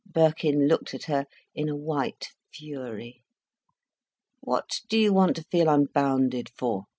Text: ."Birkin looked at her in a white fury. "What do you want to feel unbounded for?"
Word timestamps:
."Birkin 0.11 0.67
looked 0.67 0.95
at 0.95 1.03
her 1.03 1.27
in 1.53 1.69
a 1.69 1.75
white 1.75 2.29
fury. 2.51 3.23
"What 4.39 4.81
do 4.89 4.97
you 4.97 5.13
want 5.13 5.35
to 5.35 5.43
feel 5.43 5.69
unbounded 5.69 6.49
for?" 6.57 6.85